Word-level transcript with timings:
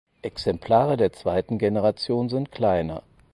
Exemplare 0.23 0.97
der 0.97 1.13
zweiten 1.13 1.59
Generation 1.59 2.27
sind 2.27 2.51
kleiner. 2.51 3.03